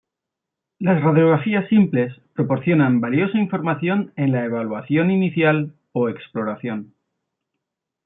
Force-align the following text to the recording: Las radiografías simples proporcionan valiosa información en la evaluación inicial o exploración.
Las 0.79 0.99
radiografías 1.03 1.69
simples 1.69 2.11
proporcionan 2.33 3.01
valiosa 3.01 3.37
información 3.37 4.13
en 4.15 4.31
la 4.31 4.43
evaluación 4.45 5.11
inicial 5.11 5.75
o 5.91 6.09
exploración. 6.09 6.95